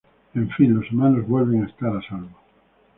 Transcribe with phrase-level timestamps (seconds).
[0.33, 2.35] En fin, los humanos vuelven a estar a salvo.